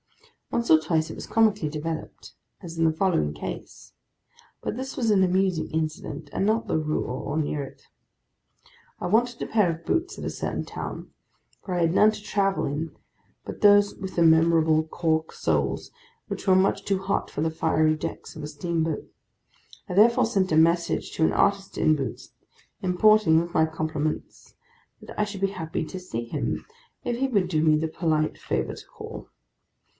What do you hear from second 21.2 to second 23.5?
an artist in boots, importing,